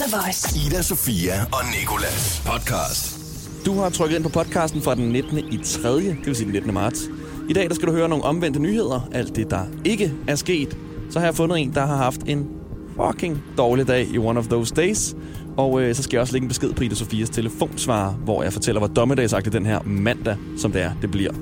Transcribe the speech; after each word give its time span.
The 0.00 0.16
Voice. 0.16 0.66
Ida, 0.66 0.82
Sofia 0.82 1.32
og 1.52 1.60
Nikolas 1.80 2.42
podcast. 2.46 3.20
Du 3.66 3.74
har 3.74 3.90
trykket 3.90 4.16
ind 4.16 4.24
på 4.24 4.28
podcasten 4.28 4.82
fra 4.82 4.94
den 4.94 5.08
19. 5.08 5.38
i 5.38 5.58
3., 5.64 5.94
det 5.94 6.26
vil 6.26 6.36
sige 6.36 6.44
den 6.44 6.52
19. 6.52 6.74
marts. 6.74 7.08
I 7.48 7.52
dag 7.52 7.68
der 7.68 7.74
skal 7.74 7.88
du 7.88 7.92
høre 7.92 8.08
nogle 8.08 8.24
omvendte 8.24 8.60
nyheder, 8.60 9.08
alt 9.12 9.36
det, 9.36 9.50
der 9.50 9.66
ikke 9.84 10.12
er 10.28 10.34
sket. 10.34 10.78
Så 11.10 11.18
har 11.18 11.26
jeg 11.26 11.34
fundet 11.34 11.58
en, 11.58 11.74
der 11.74 11.86
har 11.86 11.96
haft 11.96 12.20
en 12.26 12.48
fucking 12.96 13.42
dårlig 13.58 13.88
dag 13.88 14.08
i 14.08 14.18
one 14.18 14.38
of 14.38 14.46
those 14.46 14.74
days. 14.74 15.14
Og 15.56 15.82
øh, 15.82 15.94
så 15.94 16.02
skal 16.02 16.16
jeg 16.16 16.20
også 16.20 16.32
lægge 16.32 16.44
en 16.44 16.48
besked 16.48 16.72
på 16.72 16.84
Ida 16.84 16.94
Sofias 16.94 17.30
telefonsvarer, 17.30 18.12
hvor 18.12 18.42
jeg 18.42 18.52
fortæller, 18.52 18.80
hvor 18.80 18.88
dommedagsagtigt 18.88 19.52
den 19.52 19.66
her 19.66 19.82
mandag, 19.82 20.36
som 20.58 20.72
det 20.72 20.82
er, 20.82 20.92
det 21.02 21.10
bliver. 21.10 21.32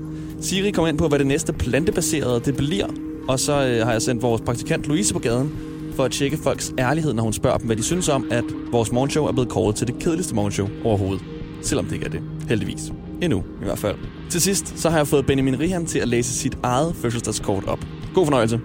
Siri 0.41 0.71
kommer 0.71 0.89
ind 0.89 0.99
på, 0.99 1.09
hvad 1.09 1.19
det 1.19 1.27
næste 1.27 1.53
plantebaserede 1.53 2.41
det 2.41 2.57
bliver. 2.57 2.87
Og 3.29 3.41
så 3.41 3.53
øh, 3.53 3.87
har 3.87 3.93
jeg 3.93 4.03
sendt 4.03 4.23
vores 4.23 4.43
praktikant 4.43 4.87
Louise 4.87 5.15
på 5.15 5.19
gaden 5.19 5.68
for 5.99 6.05
at 6.05 6.13
tjekke 6.13 6.39
folks 6.43 6.73
ærlighed, 6.79 7.13
når 7.15 7.23
hun 7.23 7.33
spørger 7.33 7.59
dem, 7.59 7.67
hvad 7.67 7.77
de 7.77 7.83
synes 7.83 8.09
om, 8.09 8.29
at 8.31 8.45
vores 8.73 8.93
morgenshow 8.93 9.27
er 9.27 9.33
blevet 9.33 9.49
kåret 9.49 9.77
til 9.77 9.87
det 9.87 9.99
kedeligste 10.01 10.35
morgenshow 10.35 10.69
overhovedet. 10.85 11.25
Selvom 11.63 11.85
det 11.85 11.93
ikke 11.93 12.07
er 12.07 12.11
det. 12.11 12.23
Heldigvis. 12.49 12.81
Endnu, 13.23 13.45
i 13.63 13.65
hvert 13.65 13.79
fald. 13.79 13.97
Til 14.31 14.41
sidst, 14.41 14.79
så 14.79 14.91
har 14.91 14.97
jeg 14.97 15.09
fået 15.09 15.27
Benjamin 15.27 15.61
Rihan 15.61 15.87
til 15.87 15.99
at 15.99 16.09
læse 16.09 16.35
sit 16.35 16.59
eget 16.63 16.97
fødselsdagskort 17.03 17.65
op. 17.65 17.79
God 18.15 18.27
fornøjelse. 18.27 18.61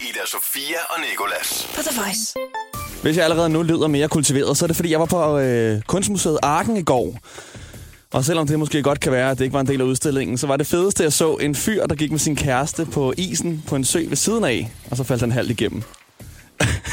Ida, 0.00 0.26
Sofia 0.26 0.80
og 0.90 0.96
Nikolas. 1.10 1.68
På 1.74 1.82
The 1.82 2.00
Voice. 2.00 2.34
Hvis 3.02 3.16
jeg 3.16 3.24
allerede 3.24 3.48
nu 3.48 3.62
lyder 3.62 3.88
mere 3.88 4.08
kultiveret, 4.08 4.56
så 4.56 4.64
er 4.64 4.66
det 4.66 4.76
fordi, 4.76 4.90
jeg 4.90 5.00
var 5.00 5.06
på 5.06 5.38
øh, 5.38 5.82
Kunstmuseet 5.86 6.38
Arken 6.42 6.76
i 6.76 6.82
går. 6.82 7.18
Og 8.12 8.24
selvom 8.24 8.46
det 8.46 8.58
måske 8.58 8.82
godt 8.82 9.00
kan 9.00 9.12
være, 9.12 9.30
at 9.30 9.38
det 9.38 9.44
ikke 9.44 9.54
var 9.54 9.60
en 9.60 9.66
del 9.66 9.80
af 9.80 9.84
udstillingen, 9.84 10.38
så 10.38 10.46
var 10.46 10.56
det 10.56 10.66
fedeste, 10.66 11.02
jeg 11.02 11.12
så 11.12 11.34
en 11.34 11.54
fyr, 11.54 11.86
der 11.86 11.94
gik 11.94 12.10
med 12.10 12.18
sin 12.18 12.36
kæreste 12.36 12.86
på 12.86 13.12
isen 13.16 13.62
på 13.66 13.76
en 13.76 13.84
sø 13.84 14.04
ved 14.08 14.16
siden 14.16 14.44
af, 14.44 14.72
og 14.90 14.96
så 14.96 15.04
faldt 15.04 15.20
han 15.22 15.32
halvt 15.32 15.50
igennem. 15.50 15.82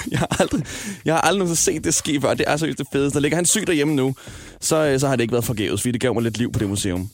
jeg 0.11 0.19
har 0.19 0.37
aldrig, 0.39 0.63
jeg 1.05 1.13
har 1.13 1.21
aldrig 1.21 1.39
nogensinde 1.39 1.77
set 1.77 1.83
det 1.83 1.93
ske 1.93 2.21
før. 2.21 2.33
Det 2.33 2.45
er 2.47 2.57
seriøst 2.57 2.77
det 2.77 2.87
fedeste. 2.91 3.15
Der 3.15 3.21
ligger 3.21 3.35
han 3.35 3.45
syg 3.45 3.67
derhjemme 3.67 3.95
nu, 3.95 4.15
så, 4.61 4.85
øh, 4.85 4.99
så 4.99 5.07
har 5.07 5.15
det 5.15 5.23
ikke 5.23 5.31
været 5.31 5.45
forgæves, 5.45 5.81
fordi 5.81 5.91
det 5.91 6.01
gav 6.01 6.13
mig 6.13 6.23
lidt 6.23 6.37
liv 6.37 6.51
på 6.51 6.59
det 6.59 6.69
museum. 6.69 7.09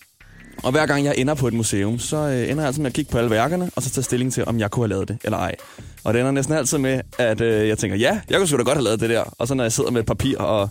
Og 0.63 0.71
hver 0.71 0.85
gang 0.85 1.05
jeg 1.05 1.13
ender 1.17 1.33
på 1.33 1.47
et 1.47 1.53
museum, 1.53 1.99
så 1.99 2.17
øh, 2.17 2.49
ender 2.49 2.55
jeg 2.55 2.65
altid 2.65 2.81
med 2.81 2.89
at 2.89 2.93
kigge 2.93 3.11
på 3.11 3.17
alle 3.17 3.29
værkerne, 3.29 3.71
og 3.75 3.83
så 3.83 3.89
tage 3.89 4.03
stilling 4.03 4.33
til, 4.33 4.45
om 4.45 4.59
jeg 4.59 4.71
kunne 4.71 4.83
have 4.83 4.89
lavet 4.89 5.07
det 5.07 5.17
eller 5.23 5.37
ej. 5.37 5.55
Og 6.03 6.13
det 6.13 6.19
ender 6.19 6.31
næsten 6.31 6.55
altid 6.55 6.77
med, 6.77 7.01
at 7.17 7.41
øh, 7.41 7.67
jeg 7.67 7.77
tænker, 7.77 7.97
ja, 7.97 8.19
jeg 8.29 8.37
kunne 8.37 8.47
sgu 8.47 8.57
da 8.57 8.63
godt 8.63 8.77
have 8.77 8.83
lavet 8.83 8.99
det 8.99 9.09
der. 9.09 9.23
Og 9.37 9.47
så 9.47 9.53
når 9.53 9.63
jeg 9.63 9.71
sidder 9.71 9.91
med 9.91 9.99
et 9.99 10.05
papir 10.05 10.37
og 10.37 10.69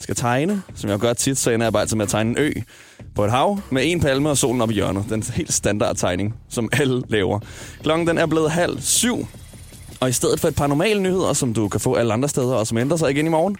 skal 0.00 0.14
tegne, 0.14 0.62
som 0.74 0.90
jeg 0.90 0.98
gør 0.98 1.12
tit, 1.12 1.38
så 1.38 1.50
ender 1.50 1.66
jeg 1.66 1.72
bare 1.72 1.82
altid 1.82 1.96
med 1.96 2.04
at 2.04 2.10
tegne 2.10 2.30
en 2.30 2.38
ø 2.38 2.52
på 3.14 3.24
et 3.24 3.30
hav 3.30 3.60
med 3.70 3.82
en 3.84 4.00
palme 4.00 4.30
og 4.30 4.38
solen 4.38 4.60
op 4.60 4.70
i 4.70 4.74
hjørnet. 4.74 5.04
Den 5.10 5.22
helt 5.22 5.52
standard 5.52 5.96
tegning, 5.96 6.34
som 6.48 6.68
alle 6.72 7.02
laver. 7.08 7.40
Klokken 7.82 8.06
den 8.06 8.18
er 8.18 8.26
blevet 8.26 8.50
halv 8.50 8.80
syv, 8.80 9.26
og 10.00 10.08
i 10.08 10.12
stedet 10.12 10.40
for 10.40 10.48
et 10.48 10.54
par 10.54 10.66
normale 10.66 11.02
nyheder, 11.02 11.32
som 11.32 11.54
du 11.54 11.68
kan 11.68 11.80
få 11.80 11.94
alle 11.94 12.12
andre 12.12 12.28
steder, 12.28 12.54
og 12.54 12.66
som 12.66 12.78
ændrer 12.78 12.96
sig 12.96 13.10
igen 13.10 13.26
i 13.26 13.28
morgen, 13.28 13.56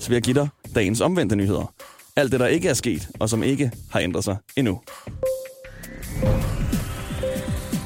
så 0.00 0.08
vil 0.08 0.14
jeg 0.14 0.22
give 0.22 0.34
dig 0.34 0.48
dagens 0.74 1.00
omvendte 1.00 1.36
nyheder. 1.36 1.72
Alt 2.16 2.32
det, 2.32 2.40
der 2.40 2.46
ikke 2.46 2.68
er 2.68 2.74
sket, 2.74 3.08
og 3.18 3.28
som 3.28 3.42
ikke 3.42 3.70
har 3.90 4.00
ændret 4.00 4.24
sig 4.24 4.36
endnu. 4.56 4.80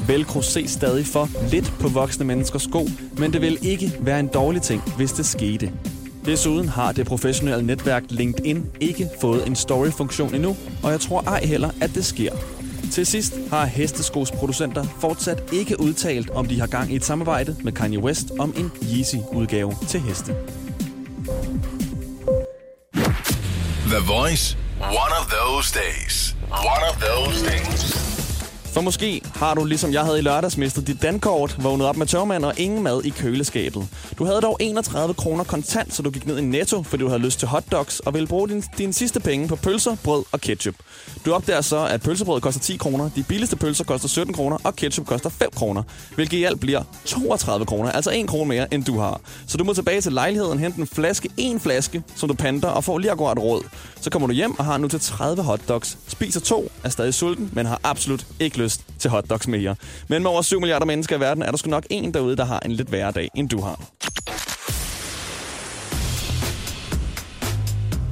Velcro 0.06 0.42
ses 0.42 0.70
stadig 0.70 1.06
for 1.06 1.28
lidt 1.50 1.74
på 1.80 1.88
voksne 1.88 2.24
menneskers 2.24 2.62
sko, 2.62 2.88
men 3.19 3.33
det 3.33 3.41
vil 3.41 3.58
ikke 3.62 3.92
være 4.00 4.20
en 4.20 4.27
dårlig 4.27 4.62
ting, 4.62 4.83
hvis 4.96 5.12
det 5.12 5.27
skete. 5.27 5.72
Desuden 6.24 6.68
har 6.68 6.92
det 6.92 7.06
professionelle 7.06 7.66
netværk 7.66 8.02
LinkedIn 8.08 8.66
ikke 8.80 9.08
fået 9.20 9.46
en 9.46 9.56
story-funktion 9.56 10.34
endnu, 10.34 10.56
og 10.83 10.91
jeg 10.91 11.00
tror 11.00 11.20
ej 11.20 11.44
heller, 11.44 11.70
at 11.80 11.94
det 11.94 12.05
sker. 12.05 12.33
Til 12.92 13.06
sidst 13.06 13.34
har 13.50 13.66
hesteskodsproducenter 13.66 14.84
fortsat 15.00 15.42
ikke 15.52 15.80
udtalt, 15.80 16.30
om 16.30 16.46
de 16.46 16.60
har 16.60 16.66
gang 16.66 16.92
i 16.92 16.96
et 16.96 17.04
samarbejde 17.04 17.56
med 17.64 17.72
Kanye 17.72 17.98
West 17.98 18.27
om 18.38 18.54
en 18.56 18.72
Yeezy-udgave 18.82 19.74
til 19.88 20.00
heste. 20.00 20.34
The 23.86 24.02
Voice. 24.06 24.56
One 24.80 25.14
of 25.20 25.27
those 25.27 25.74
days. 25.74 26.36
One 26.50 26.84
of 26.90 26.96
those 27.00 27.44
days. 27.46 28.14
For 28.75 28.80
måske 28.80 29.20
har 29.34 29.55
du, 29.55 29.64
ligesom 29.64 29.92
jeg 29.92 30.05
havde 30.05 30.18
i 30.18 30.23
lørdags, 30.23 30.57
mistet 30.57 30.86
dit 30.86 31.02
dankort, 31.02 31.57
vågnet 31.62 31.86
op 31.86 31.96
med 31.96 32.07
tørmand 32.07 32.45
og 32.45 32.55
ingen 32.57 32.83
mad 32.83 33.05
i 33.05 33.08
køleskabet. 33.08 33.89
Du 34.18 34.24
havde 34.24 34.40
dog 34.40 34.57
31 34.61 35.14
kroner 35.14 35.45
kontant, 35.45 35.95
så 35.95 36.02
du 36.02 36.11
gik 36.11 36.27
ned 36.27 36.39
i 36.39 36.42
Netto, 36.42 36.83
fordi 36.83 37.02
du 37.02 37.08
havde 37.08 37.23
lyst 37.23 37.39
til 37.39 37.48
hotdogs, 37.48 38.01
og 38.01 38.14
ville 38.14 38.27
bruge 38.27 38.48
din, 38.48 38.64
dine 38.79 38.92
sidste 38.92 39.20
penge 39.20 39.48
på 39.48 39.57
pølser, 39.57 39.96
brød 40.05 40.24
og 40.33 40.40
ketchup. 40.40 40.74
Du 41.24 41.35
opdager 41.35 41.61
så, 41.61 41.86
at 41.86 42.02
pølsebrød 42.02 42.40
koster 42.40 42.61
10 42.61 42.77
kroner, 42.77 43.11
de 43.17 43.23
billigste 43.23 43.57
pølser 43.57 43.85
koster 43.85 44.08
17 44.08 44.35
kroner, 44.35 44.57
og 44.64 44.77
ketchup 44.77 45.06
koster 45.06 45.30
5 45.30 45.51
kroner, 45.55 45.83
hvilket 46.14 46.39
i 46.39 46.45
alt 46.45 46.61
bliver 46.61 46.83
32 47.05 47.67
kroner, 47.67 47.92
altså 47.92 48.11
1 48.14 48.29
krone 48.29 48.48
mere, 48.48 48.74
end 48.74 48.85
du 48.85 48.98
har. 48.98 49.20
Så 49.46 49.56
du 49.56 49.64
må 49.64 49.74
tilbage 49.74 50.01
til 50.01 50.12
lejligheden, 50.12 50.58
hente 50.58 50.80
en 50.80 50.86
flaske, 50.86 51.29
en 51.36 51.61
flaske, 51.61 52.02
som 52.17 52.29
du 52.29 52.35
panter, 52.35 52.68
og 52.68 52.85
får 52.85 52.98
lige 52.98 53.11
akkurat 53.11 53.39
råd. 53.39 53.62
Så 54.01 54.11
kommer 54.11 54.29
du 54.29 54.35
hjem 54.35 54.58
og 54.58 54.64
har 54.64 54.79
nu 54.79 54.89
til 54.89 55.01
30 55.01 55.42
hotdogs, 55.42 55.98
spiser 56.08 56.41
to, 56.41 56.73
er 56.85 56.89
stadig 56.89 57.14
sulten, 57.14 57.51
men 57.52 57.67
har 57.67 57.80
absolut 57.85 58.27
ikke 58.41 58.64
lyst 58.64 58.85
til 58.98 59.11
hotdogs 59.11 59.48
mere. 59.48 59.77
Men 60.08 60.23
med 60.23 60.30
over 60.30 60.42
7 60.42 60.61
milliarder 60.61 60.86
mennesker 60.86 61.17
i 61.17 61.20
verden, 61.20 61.42
er 61.42 61.51
der 61.51 61.57
sgu 61.58 61.70
nok 61.70 61.86
en 61.91 62.14
derude, 62.14 62.36
der 62.36 62.45
har 62.45 62.61
en 62.61 62.73
lidt 62.73 62.92
værre 62.92 63.13
dag, 63.13 63.29
end 63.36 63.48
du 63.48 63.61
har. 63.61 63.80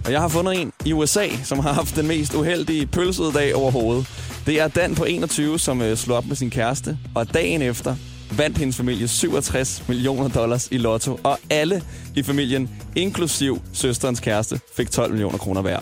Og 0.05 0.13
jeg 0.13 0.21
har 0.21 0.29
fundet 0.29 0.61
en 0.61 0.73
i 0.85 0.93
USA, 0.93 1.29
som 1.45 1.59
har 1.59 1.73
haft 1.73 1.97
den 1.97 2.07
mest 2.07 2.35
uheldige 2.35 2.87
pølsede 2.87 3.33
dag 3.33 3.55
overhovedet. 3.55 4.07
Det 4.47 4.61
er 4.61 4.69
Dan 4.69 4.95
på 4.95 5.05
21, 5.05 5.59
som 5.59 5.83
øh, 5.83 5.97
slog 5.97 6.17
op 6.17 6.27
med 6.27 6.37
sin 6.37 6.51
kæreste, 6.51 6.99
og 7.15 7.35
dagen 7.35 7.63
efter 7.63 7.97
vandt 8.39 8.59
hendes 8.59 8.77
familie 8.77 9.09
67 9.09 9.83
millioner 9.89 10.29
dollars 10.29 10.69
i 10.71 10.79
lotto, 10.79 11.21
og 11.23 11.39
alle 11.51 11.83
i 12.17 12.23
familien, 12.23 12.71
inklusiv 12.97 13.63
søsterens 13.73 14.21
kæreste, 14.21 14.61
fik 14.77 14.91
12 14.91 15.11
millioner 15.11 15.39
kroner 15.39 15.63
hver. 15.63 15.79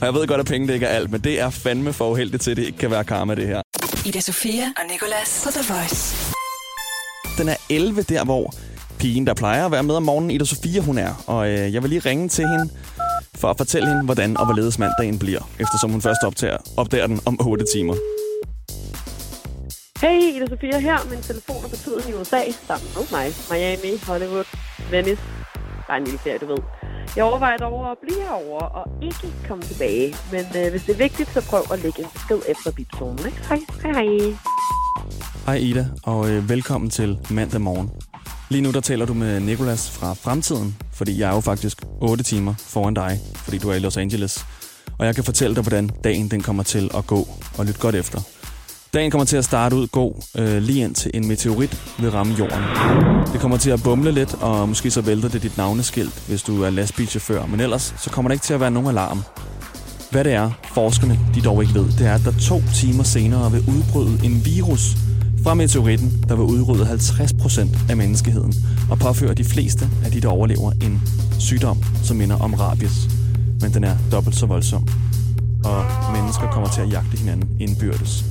Og 0.00 0.06
jeg 0.06 0.14
ved 0.14 0.26
godt, 0.26 0.40
at 0.40 0.46
penge 0.46 0.68
det 0.68 0.74
ikke 0.74 0.86
er 0.86 0.96
alt, 0.96 1.10
men 1.10 1.20
det 1.20 1.40
er 1.40 1.50
fandme 1.50 1.92
for 1.92 2.10
uheldigt 2.10 2.42
til, 2.42 2.50
at 2.50 2.56
det 2.56 2.66
ikke 2.66 2.78
kan 2.78 2.90
være 2.90 3.04
karma, 3.04 3.34
det 3.34 3.46
her. 3.46 3.62
Ida 4.06 4.20
Sofia 4.20 4.64
og 4.76 4.84
Nicolas 4.90 5.42
på 5.44 5.50
The 5.50 5.74
Voice. 5.74 6.16
Den 7.38 7.48
er 7.48 7.56
11 7.70 8.02
der, 8.02 8.24
hvor 8.24 8.54
pigen, 8.98 9.26
der 9.26 9.34
plejer 9.34 9.66
at 9.66 9.72
være 9.72 9.82
med 9.82 9.94
om 9.94 10.02
morgenen, 10.02 10.30
Ida 10.30 10.44
Sofia, 10.44 10.80
hun 10.80 10.98
er. 10.98 11.24
Og 11.26 11.50
øh, 11.50 11.74
jeg 11.74 11.82
vil 11.82 11.90
lige 11.90 11.98
ringe 11.98 12.28
til 12.28 12.44
hende 12.46 12.70
for 13.34 13.50
at 13.50 13.56
fortælle 13.56 13.88
hende, 13.88 14.04
hvordan 14.04 14.36
og 14.36 14.44
hvorledes 14.44 14.78
mandagen 14.78 15.18
bliver, 15.18 15.50
eftersom 15.60 15.90
hun 15.90 16.02
først 16.02 16.24
optager, 16.24 16.56
opdager 16.76 17.06
den 17.06 17.20
om 17.26 17.46
8 17.46 17.64
timer. 17.74 17.94
Hey, 20.00 20.20
Ida 20.36 20.46
Sofia 20.46 20.78
her. 20.78 20.98
Min 21.10 21.22
telefon 21.22 21.64
er 21.64 21.68
på 21.68 21.76
tiden 21.76 22.02
i 22.08 22.12
USA 22.12 22.42
sammen 22.66 22.88
med 22.96 23.04
mig. 23.10 23.26
Miami, 23.50 23.98
Hollywood, 24.06 24.44
Venice. 24.90 25.22
Bare 25.88 25.98
en 25.98 26.04
lille 26.04 26.18
ferie, 26.18 26.38
du 26.38 26.46
ved. 26.46 26.58
Jeg 27.16 27.24
overvejer 27.24 27.56
dog 27.56 27.90
at 27.90 27.98
blive 28.02 28.20
herovre 28.22 28.68
og 28.68 28.90
ikke 29.02 29.34
komme 29.48 29.62
tilbage. 29.62 30.14
Men 30.32 30.44
øh, 30.56 30.70
hvis 30.70 30.82
det 30.82 30.92
er 30.92 30.96
vigtigt, 30.96 31.32
så 31.32 31.46
prøv 31.50 31.62
at 31.72 31.82
lægge 31.82 32.02
en 32.02 32.08
besked 32.14 32.38
efter 32.48 32.72
bipzonen. 32.72 33.18
Hej, 33.48 33.60
hej, 33.82 33.92
hej. 33.92 34.36
Hej 35.46 35.54
Ida, 35.54 35.86
og 36.04 36.30
øh, 36.30 36.48
velkommen 36.48 36.90
til 36.90 37.18
mandag 37.30 37.60
morgen. 37.60 37.90
Lige 38.50 38.62
nu 38.62 38.70
der 38.70 38.80
taler 38.80 39.06
du 39.06 39.14
med 39.14 39.40
Nikolas 39.40 39.90
fra 39.90 40.14
fremtiden, 40.14 40.76
fordi 40.92 41.20
jeg 41.20 41.30
er 41.30 41.34
jo 41.34 41.40
faktisk 41.40 41.82
8 42.00 42.24
timer 42.24 42.54
foran 42.58 42.94
dig, 42.94 43.18
fordi 43.36 43.58
du 43.58 43.68
er 43.70 43.74
i 43.74 43.78
Los 43.78 43.96
Angeles. 43.96 44.46
Og 44.98 45.06
jeg 45.06 45.14
kan 45.14 45.24
fortælle 45.24 45.54
dig, 45.56 45.62
hvordan 45.62 45.90
dagen 46.04 46.30
den 46.30 46.40
kommer 46.42 46.62
til 46.62 46.90
at 46.94 47.06
gå, 47.06 47.28
og 47.58 47.66
lyt 47.66 47.80
godt 47.80 47.94
efter. 47.94 48.20
Dagen 48.94 49.10
kommer 49.10 49.24
til 49.24 49.36
at 49.36 49.44
starte 49.44 49.76
ud 49.76 49.86
god, 49.86 50.12
øh, 50.38 50.62
lige 50.62 50.84
indtil 50.84 51.10
en 51.14 51.28
meteorit 51.28 51.82
vil 51.98 52.10
ramme 52.10 52.34
jorden. 52.38 52.62
Det 53.32 53.40
kommer 53.40 53.56
til 53.56 53.70
at 53.70 53.82
bumle 53.82 54.12
lidt, 54.12 54.34
og 54.34 54.68
måske 54.68 54.90
så 54.90 55.00
vælter 55.00 55.28
det 55.28 55.42
dit 55.42 55.56
navneskilt, 55.56 56.24
hvis 56.28 56.42
du 56.42 56.62
er 56.62 56.70
lastbilchauffør. 56.70 57.46
Men 57.46 57.60
ellers 57.60 57.94
så 57.98 58.10
kommer 58.10 58.28
der 58.28 58.32
ikke 58.32 58.42
til 58.42 58.54
at 58.54 58.60
være 58.60 58.70
nogen 58.70 58.88
alarm. 58.88 59.22
Hvad 60.10 60.24
det 60.24 60.32
er, 60.32 60.50
forskerne 60.74 61.18
de 61.34 61.40
dog 61.40 61.62
ikke 61.62 61.74
ved, 61.74 61.84
det 61.84 62.06
er, 62.06 62.14
at 62.14 62.20
der 62.24 62.32
to 62.40 62.62
timer 62.74 63.02
senere 63.02 63.52
vil 63.52 63.60
udbryde 63.60 64.18
en 64.24 64.44
virus 64.44 64.96
fra 65.42 65.54
meteoritten, 65.54 66.24
der 66.28 66.34
vil 66.34 66.44
udrydde 66.44 66.84
50% 66.84 67.90
af 67.90 67.96
menneskeheden 67.96 68.54
og 68.90 68.98
påføre 68.98 69.34
de 69.34 69.44
fleste 69.44 69.88
af 70.04 70.10
de, 70.10 70.20
der 70.20 70.28
overlever 70.28 70.72
en 70.72 71.02
sygdom, 71.38 71.78
som 72.02 72.16
minder 72.16 72.36
om 72.36 72.54
rabies. 72.54 73.08
Men 73.60 73.74
den 73.74 73.84
er 73.84 73.96
dobbelt 74.12 74.36
så 74.36 74.46
voldsom, 74.46 74.88
og 75.64 75.84
mennesker 76.14 76.50
kommer 76.52 76.68
til 76.68 76.80
at 76.80 76.92
jagte 76.92 77.18
hinanden 77.18 77.48
indbyrdes. 77.60 78.24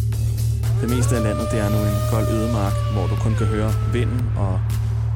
Det 0.81 0.89
meste 0.89 1.15
af 1.15 1.23
landet 1.23 1.47
det 1.51 1.59
er 1.59 1.69
nu 1.69 1.77
en 1.77 1.99
kold 2.11 2.27
ødemark, 2.27 2.73
hvor 2.93 3.07
du 3.07 3.15
kun 3.15 3.35
kan 3.37 3.47
høre 3.47 3.73
vinden 3.93 4.21
og 4.37 4.59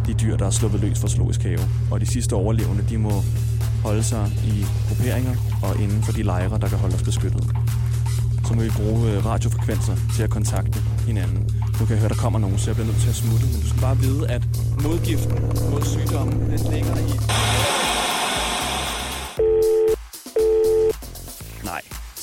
de 0.07 0.13
dyr, 0.13 0.37
der 0.37 0.45
er 0.45 0.49
sluppet 0.49 0.81
løs 0.81 0.99
fra 0.99 1.07
zoologisk 1.07 1.43
have. 1.43 1.59
Og 1.91 2.01
de 2.01 2.05
sidste 2.05 2.33
overlevende, 2.33 2.85
de 2.89 2.97
må 2.97 3.23
holde 3.83 4.03
sig 4.03 4.31
i 4.43 4.65
grupperinger 4.87 5.35
og 5.63 5.81
inden 5.81 6.03
for 6.03 6.11
de 6.11 6.23
lejre, 6.23 6.59
der 6.59 6.67
kan 6.67 6.77
holde 6.77 6.95
os 6.95 7.03
beskyttet. 7.03 7.43
Så 8.47 8.53
må 8.53 8.61
vi 8.61 8.69
bruge 8.69 9.11
øh, 9.11 9.25
radiofrekvenser 9.25 9.95
til 10.15 10.23
at 10.23 10.29
kontakte 10.29 10.79
hinanden. 11.07 11.49
Nu 11.79 11.85
kan 11.85 11.89
jeg 11.89 11.99
høre, 11.99 12.09
der 12.09 12.15
kommer 12.15 12.39
nogen, 12.39 12.57
så 12.57 12.69
jeg 12.69 12.75
bliver 12.75 12.87
nødt 12.87 13.01
til 13.01 13.09
at 13.09 13.15
smutte. 13.15 13.45
Men 13.45 13.61
du 13.61 13.67
skal 13.69 13.81
bare 13.81 13.97
vide, 13.97 14.27
at 14.27 14.41
modgiften 14.83 15.39
mod 15.71 15.81
sygdommen, 15.81 16.39
den 16.39 16.73
ligger 16.73 16.95
i. 16.97 17.54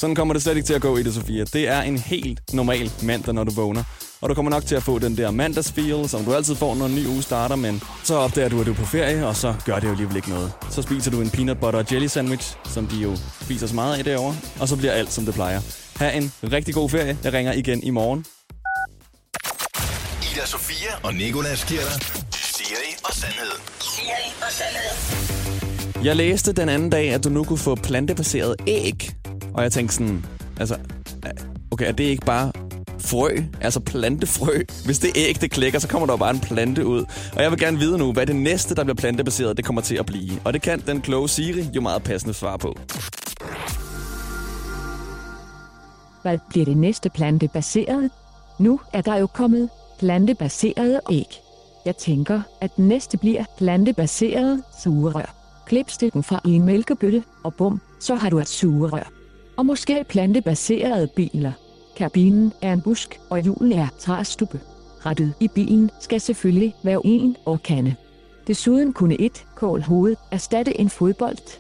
sådan 0.03 0.17
kommer 0.17 0.35
det 0.35 0.43
slet 0.43 0.57
ikke 0.57 0.67
til 0.67 0.75
at 0.75 0.83
gå 0.83 0.97
i 0.97 1.03
det, 1.03 1.15
Sofia. 1.15 1.45
Det 1.45 1.69
er 1.69 1.81
en 1.83 1.99
helt 1.99 2.41
normal 2.53 2.91
mandag, 3.03 3.35
når 3.35 3.45
du 3.45 3.53
vågner. 3.53 3.85
Og 4.21 4.29
du 4.29 4.35
kommer 4.35 4.51
nok 4.51 4.67
til 4.67 4.75
at 4.75 4.83
få 4.83 4.99
den 4.99 5.17
der 5.17 5.31
mandagsfeel, 5.31 6.09
som 6.09 6.25
du 6.25 6.35
altid 6.35 6.55
får, 6.55 6.75
når 6.75 6.87
en 6.87 6.95
ny 6.95 7.07
uge 7.07 7.23
starter, 7.23 7.57
men 7.57 7.83
så 8.05 8.15
opdager 8.15 8.49
du, 8.49 8.61
at 8.61 8.67
du 8.67 8.73
er 8.73 8.77
på 8.77 8.87
ferie, 8.87 9.27
og 9.27 9.37
så 9.37 9.55
gør 9.65 9.75
det 9.75 9.85
jo 9.85 9.91
alligevel 9.91 10.17
ikke 10.17 10.31
noget. 10.31 10.53
Så 10.71 10.83
spiser 10.83 11.11
du 11.11 11.21
en 11.21 11.31
peanut 11.31 11.59
butter 11.61 11.79
og 11.79 11.93
jelly 11.93 12.07
sandwich, 12.07 12.57
som 12.65 12.87
de 12.87 12.97
jo 12.97 13.17
spiser 13.41 13.67
så 13.67 13.75
meget 13.75 13.99
af 13.99 14.05
derovre, 14.05 14.37
og 14.61 14.69
så 14.69 14.77
bliver 14.77 14.93
alt, 14.93 15.13
som 15.13 15.25
det 15.25 15.35
plejer. 15.35 15.61
Ha' 15.97 16.17
en 16.17 16.33
rigtig 16.53 16.75
god 16.75 16.91
ferie. 16.91 17.19
Jeg 17.25 17.33
ringer 17.33 17.53
igen 17.53 17.83
i 17.83 17.91
morgen. 17.91 18.25
Ida 20.33 20.47
Sofia 20.47 20.91
og 21.03 21.15
Nikolas 21.15 21.65
giver 21.65 21.81
dig 21.81 22.03
Siri 22.33 22.95
og 23.05 23.15
Sandhed. 23.15 23.53
Jeg 26.05 26.17
læste 26.17 26.53
den 26.53 26.69
anden 26.69 26.91
dag, 26.91 27.15
at 27.15 27.25
du 27.25 27.29
nu 27.29 27.45
kunne 27.45 27.59
få 27.59 27.75
plantebaseret 27.75 28.57
æg. 28.67 29.13
Og 29.55 29.63
jeg 29.63 29.73
tænkte 29.73 29.95
sådan, 29.95 30.25
altså, 30.61 30.77
okay, 31.71 31.89
er 31.89 31.93
det 31.93 32.05
ikke 32.05 32.27
bare 32.27 32.53
frø, 32.99 33.37
altså 33.61 33.81
plantefrø? 33.81 34.59
Hvis 34.85 34.99
det 34.99 35.11
æg, 35.17 35.41
det 35.41 35.51
klækker, 35.51 35.79
så 35.79 35.89
kommer 35.89 36.07
der 36.07 36.13
jo 36.13 36.17
bare 36.17 36.31
en 36.31 36.41
plante 36.41 36.87
ud. 36.87 37.05
Og 37.37 37.43
jeg 37.43 37.51
vil 37.51 37.59
gerne 37.59 37.79
vide 37.79 37.99
nu, 37.99 38.13
hvad 38.13 38.27
det 38.27 38.37
næste, 38.37 38.75
der 38.75 38.85
bliver 38.85 38.97
plantebaseret, 38.97 39.57
det 39.57 39.65
kommer 39.65 39.83
til 39.83 39.97
at 39.97 40.07
blive. 40.07 40.41
Og 40.45 40.53
det 40.53 40.63
kan 40.63 40.83
den 40.87 41.01
kloge 41.01 41.29
Siri 41.29 41.69
jo 41.75 41.81
meget 41.81 42.03
passende 42.03 42.35
svare 42.35 42.59
på. 42.59 42.77
Hvad 46.23 46.39
bliver 46.49 46.65
det 46.65 46.77
næste 46.77 47.11
plantebaseret? 47.11 48.11
Nu 48.59 48.81
er 48.93 49.01
der 49.01 49.17
jo 49.17 49.27
kommet 49.27 49.69
plantebaserede 49.99 51.01
æg. 51.11 51.41
Jeg 51.85 51.97
tænker, 51.97 52.43
at 52.61 52.77
den 52.77 52.89
næste 52.89 53.19
bliver 53.19 53.45
plantebaseret 53.59 54.63
sugerør. 54.83 55.35
Klip 55.67 55.91
stikken 55.91 56.23
fra 56.23 56.41
en 56.45 56.65
mælkebøtte, 56.65 57.23
og 57.45 57.55
bum, 57.55 57.81
så 58.01 58.15
har 58.15 58.31
du 58.31 58.39
et 58.39 58.49
sugerør. 58.49 59.22
Og 59.57 59.67
måske 59.67 60.05
plantebaserede 60.09 61.07
biler. 61.07 61.53
Kabinen 61.97 62.53
er 62.63 62.73
en 62.73 62.81
busk, 62.81 63.21
og 63.31 63.41
hjulen 63.41 63.73
er 63.73 63.89
træstube. 63.99 64.61
Rettet 65.07 65.35
i 65.41 65.49
bilen 65.49 65.91
skal 66.01 66.21
selvfølgelig 66.21 66.75
være 66.83 67.01
en 67.05 67.37
kande. 67.65 67.95
Desuden 68.47 68.93
kunne 68.93 69.21
et 69.21 69.47
kålhoved 69.55 70.17
erstatte 70.31 70.81
en 70.81 70.91
fodbold. 70.91 71.59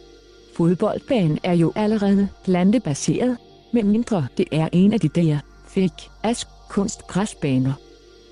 Fodboldbanen 0.56 1.38
er 1.42 1.52
jo 1.52 1.72
allerede 1.74 2.28
plantebaseret, 2.44 3.36
men 3.72 3.88
mindre 3.88 4.26
det 4.36 4.46
er 4.52 4.68
en 4.72 4.92
af 4.92 5.00
de 5.00 5.08
der 5.08 5.38
fik 5.68 5.92
ask 6.22 6.46
kunstgræsbaner. 6.68 7.72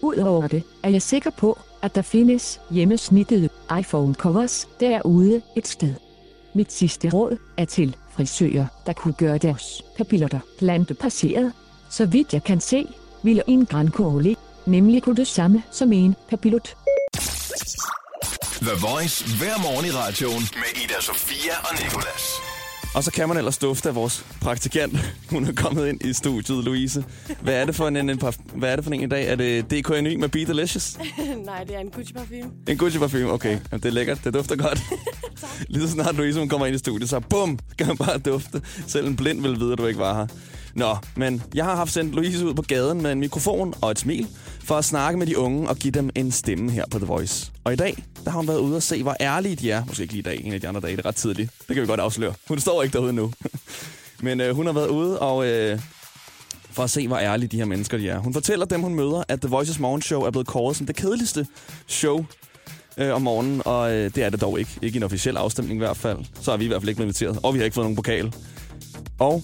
Udover 0.02 0.48
det 0.48 0.62
er 0.82 0.88
jeg 0.90 1.02
sikker 1.02 1.30
på, 1.30 1.58
at 1.82 1.94
der 1.94 2.02
findes 2.02 2.60
hjemmesnittede 2.70 3.48
iPhone 3.78 4.14
covers 4.14 4.68
derude 4.80 5.42
et 5.56 5.68
sted. 5.68 5.94
Mit 6.54 6.72
sidste 6.72 7.10
råd 7.10 7.36
er 7.56 7.64
til 7.64 7.96
frisører, 8.10 8.66
der 8.86 8.92
kunne 8.92 9.14
gøre 9.14 9.38
deres 9.38 9.82
papillotter 9.96 10.40
plantebaseret. 10.58 11.52
Så 11.90 12.06
vidt 12.06 12.32
jeg 12.32 12.44
kan 12.44 12.60
se, 12.60 12.86
ville 13.22 13.42
en 13.46 13.66
grankåle 13.66 14.36
nemlig 14.66 15.02
kunne 15.02 15.16
det 15.16 15.26
samme 15.26 15.62
som 15.70 15.92
en 15.92 16.16
papillot. 16.28 16.76
The 18.62 18.76
Voice 18.80 19.24
hver 19.38 19.62
morgen 19.62 19.86
i 19.86 19.90
radioen 19.90 20.42
med 20.54 20.82
Ida 20.84 21.00
Sofia 21.00 21.52
og 21.64 21.82
Nikolas. 21.82 22.49
Og 22.94 23.04
så 23.04 23.10
kan 23.12 23.28
man 23.28 23.36
ellers 23.36 23.58
dufte 23.58 23.88
af 23.88 23.94
vores 23.94 24.26
praktikant. 24.40 24.98
Hun 25.30 25.44
er 25.44 25.52
kommet 25.52 25.88
ind 25.88 26.04
i 26.04 26.12
studiet, 26.12 26.64
Louise. 26.64 27.04
Hvad 27.40 27.54
er 27.54 27.64
det 27.64 27.74
for 27.74 27.88
en, 27.88 27.96
en, 27.96 28.10
en, 28.10 28.20
hvad 28.54 28.72
er 28.72 28.76
det 28.76 28.84
for 28.84 28.92
en 28.92 29.02
i 29.02 29.06
dag? 29.06 29.26
Er 29.28 29.34
det 29.34 29.70
DKNY 29.70 30.14
med 30.14 30.28
Be 30.28 30.44
Delicious? 30.44 30.98
Nej, 31.46 31.64
det 31.64 31.76
er 31.76 31.80
en 31.80 31.90
Gucci 31.90 32.12
parfume. 32.12 32.50
En 32.68 32.76
Gucci 32.76 32.98
parfume, 32.98 33.32
okay. 33.32 33.50
Jamen, 33.50 33.82
det 33.82 33.84
er 33.84 33.90
lækkert. 33.90 34.24
Det 34.24 34.34
dufter 34.34 34.56
godt. 34.56 34.82
Lige 35.68 35.88
så 35.88 35.92
snart 35.92 36.16
Louise 36.16 36.38
hun 36.38 36.48
kommer 36.48 36.66
ind 36.66 36.76
i 36.76 36.78
studiet, 36.78 37.10
så 37.10 37.20
bum, 37.20 37.58
kan 37.78 37.86
man 37.86 37.96
bare 37.96 38.18
dufte. 38.18 38.62
Selv 38.86 39.06
en 39.06 39.16
blind 39.16 39.42
vil 39.42 39.60
vide, 39.60 39.72
at 39.72 39.78
du 39.78 39.86
ikke 39.86 40.00
var 40.00 40.14
her. 40.14 40.26
Nå, 40.74 40.96
men 41.16 41.42
jeg 41.54 41.64
har 41.64 41.76
haft 41.76 41.92
sendt 41.92 42.14
Louise 42.14 42.46
ud 42.46 42.54
på 42.54 42.62
gaden 42.62 43.02
med 43.02 43.12
en 43.12 43.20
mikrofon 43.20 43.74
og 43.80 43.90
et 43.90 43.98
smil, 43.98 44.26
for 44.70 44.78
at 44.78 44.84
snakke 44.84 45.18
med 45.18 45.26
de 45.26 45.38
unge 45.38 45.68
og 45.68 45.76
give 45.76 45.90
dem 45.90 46.10
en 46.14 46.32
stemme 46.32 46.70
her 46.70 46.84
på 46.90 46.98
The 46.98 47.06
Voice. 47.06 47.52
Og 47.64 47.72
i 47.72 47.76
dag, 47.76 48.04
der 48.24 48.30
har 48.30 48.38
hun 48.38 48.48
været 48.48 48.58
ude 48.58 48.76
og 48.76 48.82
se, 48.82 49.02
hvor 49.02 49.16
ærlige 49.20 49.56
de 49.56 49.70
er. 49.70 49.84
Måske 49.84 50.02
ikke 50.02 50.14
lige 50.14 50.20
i 50.20 50.22
dag, 50.22 50.44
en 50.44 50.52
af 50.52 50.60
de 50.60 50.68
andre 50.68 50.80
dage, 50.80 50.96
det 50.96 51.04
er 51.04 51.08
ret 51.08 51.14
tidligt. 51.14 51.50
Det 51.68 51.74
kan 51.74 51.82
vi 51.82 51.86
godt 51.86 52.00
afsløre. 52.00 52.34
Hun 52.48 52.60
står 52.60 52.82
ikke 52.82 52.92
derude 52.92 53.12
nu. 53.12 53.32
Men 54.22 54.40
øh, 54.40 54.54
hun 54.54 54.66
har 54.66 54.72
været 54.72 54.88
ude 54.88 55.18
og... 55.18 55.46
Øh, 55.46 55.80
for 56.70 56.82
at 56.82 56.90
se, 56.90 57.08
hvor 57.08 57.16
ærlige 57.16 57.48
de 57.48 57.56
her 57.56 57.64
mennesker 57.64 57.98
de 57.98 58.08
er. 58.08 58.18
Hun 58.18 58.32
fortæller 58.32 58.66
dem, 58.66 58.80
hun 58.80 58.94
møder, 58.94 59.22
at 59.28 59.40
The 59.40 59.48
Voices 59.48 59.78
Morning 59.78 60.04
Show 60.04 60.22
er 60.22 60.30
blevet 60.30 60.46
kåret 60.46 60.76
som 60.76 60.86
det 60.86 60.96
kedeligste 60.96 61.46
show 61.86 62.24
øh, 62.98 63.14
om 63.14 63.22
morgenen, 63.22 63.62
og 63.64 63.92
øh, 63.92 64.14
det 64.14 64.24
er 64.24 64.30
det 64.30 64.40
dog 64.40 64.58
ikke. 64.58 64.70
Ikke 64.82 64.96
en 64.96 65.02
officiel 65.02 65.36
afstemning 65.36 65.76
i 65.76 65.78
hvert 65.78 65.96
fald. 65.96 66.18
Så 66.40 66.52
er 66.52 66.56
vi 66.56 66.64
i 66.64 66.68
hvert 66.68 66.82
fald 66.82 66.88
ikke 66.88 67.02
inviteret, 67.02 67.38
og 67.42 67.54
vi 67.54 67.58
har 67.58 67.64
ikke 67.64 67.74
fået 67.74 67.84
nogen 67.84 67.96
pokal. 67.96 68.34
Og 69.18 69.42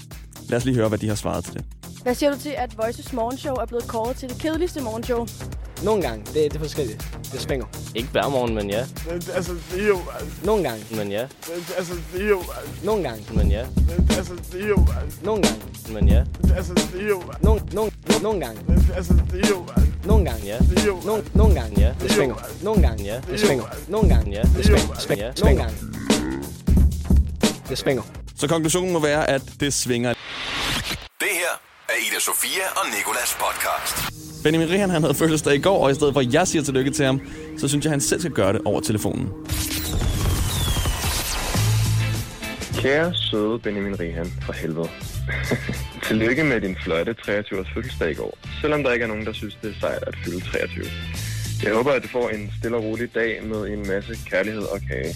lad 0.49 0.59
os 0.59 0.65
lige 0.65 0.75
høre, 0.75 0.89
hvad 0.89 0.99
de 0.99 1.09
har 1.09 1.15
svaret 1.15 1.45
til 1.45 1.55
det. 1.55 1.65
Hvad 2.07 2.15
siger 2.15 2.33
du 2.33 2.39
til, 2.39 2.55
at 2.57 2.79
Voices 2.79 3.13
morgenshow 3.13 3.55
er 3.55 3.67
blevet 3.67 3.89
kåret 3.89 4.17
til 4.17 4.29
det 4.29 4.39
kedeligste 4.39 4.81
morgenshow? 4.81 5.27
Nogle 5.85 6.03
gange, 6.03 6.25
det, 6.27 6.35
det 6.35 6.55
er 6.55 6.59
forskelligt. 6.59 7.07
Det 7.33 7.41
svinger. 7.41 7.67
Ikke 7.95 8.09
hver 8.09 8.29
morgen, 8.29 8.55
men 8.55 8.71
ja. 8.71 8.87
Altså, 9.35 9.53
det 9.73 9.83
er 9.83 9.87
jo... 9.87 9.99
Nogle 10.45 10.63
gange. 10.69 10.85
Men 10.97 11.11
ja. 11.11 11.27
Altså, 11.77 11.95
det 12.13 12.23
er 12.23 12.29
jo... 12.29 12.43
Nogle 12.85 13.03
gange. 13.03 13.25
Men 13.35 13.51
ja. 13.51 13.65
Altså, 14.17 14.35
det 14.53 14.65
er 14.65 14.69
jo... 14.69 14.87
Nogle 15.25 15.43
gange. 15.43 15.61
Men 15.93 16.09
ja. 16.09 16.25
Altså, 16.57 16.75
det 16.93 17.03
er 17.03 17.09
jo... 17.09 17.23
Nogle, 17.43 17.63
nogle, 17.73 17.93
nogle 18.23 18.41
gange. 18.47 18.61
Altså, 18.97 19.15
det 19.33 19.45
er 19.45 19.49
jo... 19.49 19.67
Nogle 20.05 20.25
gange. 20.25 20.47
Ja. 20.47 20.59
Det 20.59 20.79
er 20.79 20.87
jo... 20.87 21.01
Nogle, 21.07 21.25
nogle 21.35 21.55
gange. 21.55 21.81
Ja. 21.81 21.93
Det 22.03 22.11
svinger. 22.11 22.37
Nogle 22.63 22.83
gange. 22.83 23.05
Ja. 23.05 23.21
Det 23.31 23.41
svinger. 23.41 23.65
Nogle 23.89 24.09
gange. 24.09 24.31
Ja. 24.33 24.43
Det 24.43 24.65
svinger. 24.65 25.33
Nogle 25.43 25.63
gange. 25.63 25.77
Det 27.69 27.79
svinger. 27.79 28.03
Så 28.37 28.49
konklusionen 28.49 28.93
må 28.93 29.01
være, 29.01 29.31
at 29.31 29.43
det 29.61 29.75
svinger. 29.75 30.15
Er 31.97 32.01
Ida 32.01 32.21
Sofia 32.21 32.67
og 32.77 32.85
Nikolas 32.97 33.37
podcast. 33.45 33.97
Benjamin 34.45 34.71
Rihan, 34.71 34.91
han 34.91 35.03
havde 35.03 35.15
fødselsdag 35.15 35.55
i 35.55 35.61
går, 35.61 35.85
og 35.85 35.91
i 35.91 35.95
stedet 35.95 36.13
for 36.13 36.21
at 36.21 36.35
jeg 36.35 36.49
siger 36.49 36.63
tillykke 36.63 36.91
til 36.91 37.05
ham, 37.05 37.21
så 37.59 37.69
synes 37.69 37.85
jeg, 37.85 37.93
han 37.93 38.01
selv 38.01 38.21
skal 38.21 38.33
gøre 38.33 38.53
det 38.53 38.61
over 38.65 38.81
telefonen. 38.81 39.29
Kære 42.83 43.15
søde 43.15 43.59
Benjamin 43.59 44.01
Rihan, 44.01 44.33
for 44.47 44.53
helvede. 44.53 44.89
Tillykke 46.09 46.45
med 46.45 46.61
din 46.61 46.77
flotte 46.85 47.15
23-års 47.27 47.69
fødselsdag 47.75 48.11
i 48.11 48.15
går, 48.15 48.39
selvom 48.61 48.83
der 48.83 48.93
ikke 48.93 49.03
er 49.03 49.09
nogen, 49.09 49.27
der 49.27 49.33
synes, 49.33 49.59
det 49.63 49.71
er 49.71 49.81
sejt 49.81 50.05
at 50.07 50.15
fylde 50.25 50.41
23. 50.41 50.85
Jeg 51.63 51.75
håber, 51.75 51.93
at 51.93 52.03
du 52.03 52.09
får 52.09 52.29
en 52.29 52.53
stille 52.59 52.77
og 52.77 52.85
rolig 52.85 53.15
dag 53.15 53.45
med 53.45 53.69
en 53.69 53.89
masse 53.89 54.19
kærlighed 54.31 54.63
og 54.63 54.81
kage. 54.89 55.15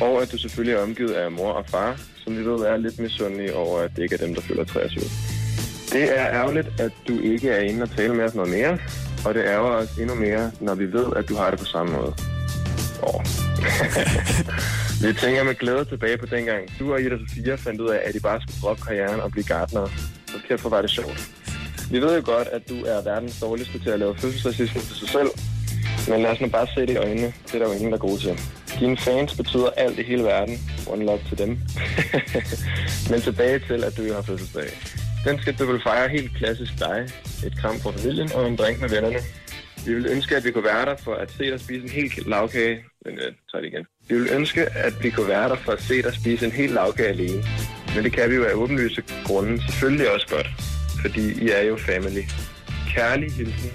Og 0.00 0.22
at 0.22 0.32
du 0.32 0.38
selvfølgelig 0.38 0.74
er 0.74 0.82
omgivet 0.82 1.12
af 1.12 1.32
mor 1.32 1.52
og 1.52 1.64
far, 1.66 2.00
som 2.24 2.38
vi 2.38 2.44
ved 2.44 2.60
er 2.60 2.76
lidt 2.76 2.98
misundelige 2.98 3.54
over, 3.54 3.80
at 3.80 3.90
det 3.96 4.02
ikke 4.02 4.14
er 4.14 4.26
dem, 4.26 4.34
der 4.34 4.42
fylder 4.42 4.64
23. 4.64 5.39
Det 5.92 6.18
er 6.18 6.26
ærgerligt, 6.26 6.68
at 6.80 6.92
du 7.08 7.20
ikke 7.20 7.50
er 7.50 7.60
inde 7.60 7.82
og 7.82 7.90
tale 7.90 8.14
med 8.14 8.24
os 8.24 8.34
noget 8.34 8.50
mere, 8.50 8.78
og 9.24 9.34
det 9.34 9.44
ærger 9.44 9.70
os 9.70 9.90
endnu 9.98 10.14
mere, 10.14 10.50
når 10.60 10.74
vi 10.74 10.92
ved, 10.92 11.06
at 11.16 11.28
du 11.28 11.34
har 11.36 11.50
det 11.50 11.58
på 11.58 11.64
samme 11.64 11.92
måde. 11.92 12.14
Åh. 13.02 13.20
vi 15.04 15.12
tænker 15.14 15.42
med 15.42 15.54
glæde 15.54 15.84
tilbage 15.84 16.18
på 16.18 16.26
dengang. 16.26 16.78
Du 16.78 16.92
og 16.92 17.00
Ida 17.00 17.16
Sofia 17.18 17.54
fandt 17.54 17.80
ud 17.80 17.88
af, 17.88 18.00
at 18.04 18.14
I 18.14 18.20
bare 18.20 18.40
skulle 18.40 18.60
droppe 18.62 18.82
karrieren 18.82 19.20
og 19.20 19.30
blive 19.30 19.44
gartner. 19.44 19.86
Så 20.26 20.36
kæft, 20.48 20.60
hvor 20.60 20.70
var 20.70 20.80
det 20.82 20.90
sjovt. 20.90 21.30
Vi 21.90 22.00
ved 22.00 22.16
jo 22.16 22.22
godt, 22.24 22.48
at 22.48 22.68
du 22.68 22.74
er 22.74 23.02
verdens 23.04 23.40
dårligste 23.40 23.78
til 23.78 23.90
at 23.90 23.98
lave 23.98 24.16
fødselsdagshistorie 24.16 24.86
til 24.86 24.96
sig 24.96 25.08
selv. 25.08 25.30
Men 26.08 26.22
lad 26.22 26.30
os 26.30 26.40
nu 26.40 26.48
bare 26.48 26.66
se 26.74 26.80
det 26.80 26.90
i 26.90 26.96
øjnene. 26.96 27.32
Det 27.46 27.54
er 27.54 27.58
der 27.58 27.66
jo 27.66 27.72
ingen, 27.72 27.90
der 27.92 27.96
er 27.96 28.00
gode 28.00 28.20
til. 28.20 28.40
Dine 28.80 28.96
fans 28.96 29.34
betyder 29.34 29.70
alt 29.76 29.98
i 29.98 30.02
hele 30.02 30.22
verden. 30.22 30.58
One 30.86 31.04
love 31.04 31.20
til 31.28 31.38
dem. 31.38 31.48
Men 33.10 33.20
tilbage 33.20 33.58
til, 33.58 33.84
at 33.84 33.96
du 33.96 34.02
jo 34.02 34.14
har 34.14 34.22
fødselsdag. 34.22 34.70
Den 35.24 35.40
skal 35.40 35.54
du 35.58 35.64
vel 35.72 35.82
fejre 35.82 36.08
helt 36.08 36.36
klassisk 36.36 36.78
dig. 36.78 37.08
Et 37.46 37.58
kram 37.60 37.80
for 37.80 37.92
familien 37.92 38.32
og 38.34 38.48
en 38.48 38.56
drink 38.56 38.80
med 38.80 38.88
vennerne. 38.88 39.18
Vi 39.86 39.94
vil 39.94 40.06
ønske, 40.06 40.36
at 40.36 40.44
vi 40.44 40.50
kunne 40.50 40.64
være 40.64 40.84
der 40.86 40.96
for 41.04 41.14
at 41.14 41.30
se 41.38 41.44
dig 41.50 41.60
spise 41.60 41.82
en 41.82 41.88
helt 41.88 42.28
lavkage. 42.28 42.84
Men 43.04 43.14
jeg 43.14 43.30
tager 43.50 43.62
det 43.62 43.68
igen. 43.72 43.86
Vi 44.08 44.14
vil 44.18 44.28
ønske, 44.32 44.66
at 44.66 44.94
vi 45.02 45.10
kunne 45.10 45.28
være 45.28 45.48
der 45.48 45.56
for 45.56 45.72
at 45.72 45.82
se 45.82 46.02
dig 46.02 46.14
spise 46.14 46.46
en 46.46 46.52
helt 46.52 46.72
lavkage 46.72 47.08
alene. 47.08 47.44
Men 47.94 48.04
det 48.04 48.12
kan 48.12 48.30
vi 48.30 48.34
jo 48.34 48.44
af 48.44 48.52
åbenlyse 48.52 49.02
grunde 49.24 49.62
selvfølgelig 49.68 50.10
også 50.14 50.26
godt. 50.30 50.48
Fordi 51.00 51.44
I 51.44 51.50
er 51.50 51.62
jo 51.62 51.76
family. 51.76 52.22
Kærlig 52.94 53.32
hilsen. 53.32 53.70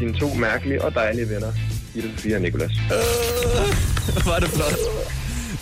Dine 0.00 0.14
to 0.18 0.34
mærkelige 0.34 0.82
og 0.84 0.94
dejlige 0.94 1.28
venner. 1.28 1.52
Sofia 2.16 2.36
og 2.36 2.42
Nikolas. 2.42 2.70
Hvor 4.12 4.30
var 4.32 4.38
det 4.38 4.48
flot. 4.48 4.78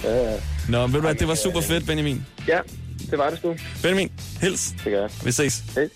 Ja, 0.05 0.31
ja. 0.31 0.37
Nå, 0.69 0.87
ved 0.87 0.95
du 0.95 1.01
hvad, 1.01 1.15
det 1.15 1.29
var 1.29 1.35
super 1.35 1.61
fedt, 1.61 1.87
Benjamin. 1.87 2.27
ja, 2.49 2.59
det 3.11 3.19
var 3.19 3.31
det 3.31 3.39
sgu. 3.39 3.55
Benjamin, 3.83 4.11
hils. 4.41 4.75
Det 4.85 4.93
gør 4.93 5.01
jeg. 5.01 5.11
Vi 5.25 5.33
ses. 5.33 5.63
Hej. 5.75 5.89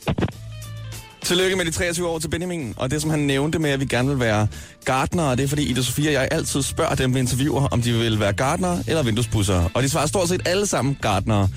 Tillykke 1.25 1.57
med 1.57 1.65
de 1.65 1.71
23 1.71 2.09
år 2.09 2.19
til 2.19 2.29
Benjamin. 2.29 2.75
Og 2.77 2.91
det, 2.91 3.03
som 3.03 3.11
han 3.11 3.19
nævnte 3.19 3.59
med, 3.59 3.71
at 3.71 3.81
vi 3.81 3.85
gerne 3.85 4.09
vil 4.09 4.21
være 4.21 4.47
gardnere, 4.85 5.37
det 5.37 5.45
er 5.45 5.49
fordi 5.49 5.71
Ida 5.71 5.83
Sofia 5.83 6.09
og 6.09 6.13
jeg 6.13 6.29
altid 6.31 6.63
spørger 6.63 6.95
dem 6.95 7.15
ved 7.15 7.21
interviewer, 7.21 7.69
om 7.69 7.83
de 7.83 7.93
vil 7.93 8.21
være 8.21 8.33
gardnere 8.33 8.85
eller 8.89 9.03
vinduespusser. 9.03 9.71
Og 9.75 9.83
de 9.83 9.89
svarer 9.89 10.07
stort 10.07 10.29
set 10.29 10.49
alle 10.49 10.67
sammen 10.67 10.99
gardnere. 11.03 11.49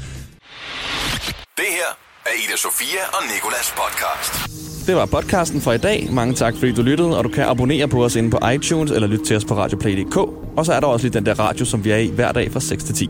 Det 1.58 1.66
her 1.70 1.90
er 2.26 2.32
Ida 2.48 2.58
Sofia 2.58 3.04
og 3.14 3.24
Nikolas 3.34 3.74
podcast. 3.78 4.58
Det 4.88 4.96
var 4.96 5.06
podcasten 5.06 5.62
for 5.62 5.72
i 5.74 5.78
dag. 5.78 6.08
Mange 6.12 6.34
tak, 6.34 6.54
fordi 6.54 6.72
du 6.72 6.82
lyttede, 6.82 7.18
og 7.18 7.24
du 7.24 7.30
kan 7.30 7.44
abonnere 7.44 7.88
på 7.88 8.06
os 8.06 8.16
inde 8.16 8.32
på 8.32 8.50
iTunes 8.50 8.92
eller 8.92 9.08
lytte 9.08 9.26
til 9.26 9.36
os 9.38 9.46
på 9.46 9.56
radioplay.dk. 9.56 10.18
Og 10.58 10.66
så 10.66 10.74
er 10.74 10.80
der 10.80 10.88
også 10.88 11.06
lige 11.06 11.14
den 11.14 11.26
der 11.26 11.40
radio, 11.40 11.66
som 11.66 11.84
vi 11.84 11.92
er 11.92 11.98
i 11.98 12.08
hver 12.08 12.32
dag 12.32 12.52
fra 12.52 12.60
6 12.60 12.84
til 12.84 12.96
10. 12.96 13.10